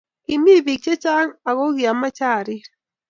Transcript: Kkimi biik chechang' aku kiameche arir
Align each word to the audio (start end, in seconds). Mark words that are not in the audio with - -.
Kkimi 0.23 0.53
biik 0.65 0.81
chechang' 0.85 1.35
aku 1.49 1.65
kiameche 1.77 2.25
arir 2.37 2.65